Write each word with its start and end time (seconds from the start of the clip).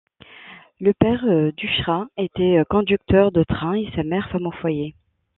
Le 0.79 0.93
père 0.95 1.21
d'Huchra 1.57 2.07
était 2.17 2.63
conducteur 2.71 3.31
de 3.31 3.43
train 3.43 3.75
et 3.75 3.87
sa 3.95 4.01
mère 4.01 4.27
femme 4.31 4.47
au 4.47 4.51
foyer. 4.51 4.95